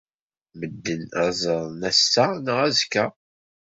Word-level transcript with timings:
Medden 0.59 1.01
ad 1.23 1.29
ẓren 1.43 1.81
ass-a 1.89 2.25
neɣ 2.45 2.57
azekka. 2.67 3.05